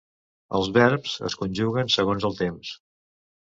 Els 0.59 0.69
verbs 0.77 1.13
es 1.29 1.35
conjuguen 1.41 1.93
segons 1.97 2.27
el 2.31 2.35
temps. 2.41 2.73